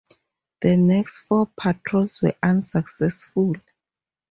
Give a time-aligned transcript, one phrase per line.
[0.61, 3.53] The next four patrols were unsuccessful.